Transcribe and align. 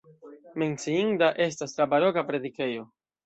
Menciinda 0.63 1.29
estas 1.45 1.77
la 1.81 1.87
baroka 1.93 2.25
predikejo. 2.31 2.89